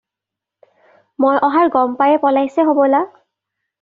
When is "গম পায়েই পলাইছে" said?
1.75-2.67